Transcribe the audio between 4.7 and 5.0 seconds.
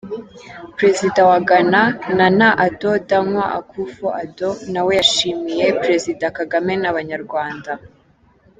nawe